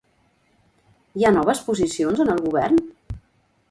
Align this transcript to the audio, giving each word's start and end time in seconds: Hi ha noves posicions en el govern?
Hi 1.21 1.27
ha 1.29 1.33
noves 1.37 1.63
posicions 1.69 2.27
en 2.27 2.37
el 2.37 2.43
govern? 2.51 2.85